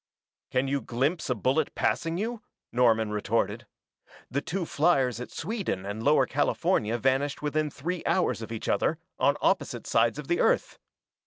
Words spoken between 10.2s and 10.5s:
the